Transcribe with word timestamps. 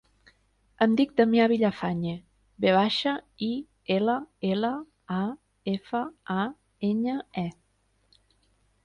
Em 0.83 0.93
dic 0.99 1.09
Damià 1.19 1.43
Villafañe: 1.51 2.13
ve 2.65 2.73
baixa, 2.77 3.13
i, 3.47 3.49
ela, 3.97 4.15
ela, 4.53 4.71
a, 5.19 5.21
efa, 5.75 6.03
a, 6.37 6.39
enya, 6.91 7.19
e. 7.45 8.25